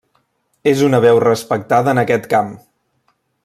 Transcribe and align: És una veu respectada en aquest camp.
És 0.71 0.81
una 0.87 1.01
veu 1.03 1.19
respectada 1.25 1.95
en 1.97 2.03
aquest 2.05 2.29
camp. 2.33 2.53